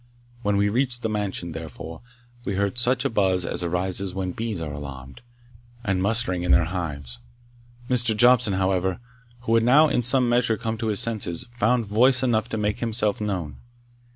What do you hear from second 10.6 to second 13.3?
to his senses, found voice enough to make himself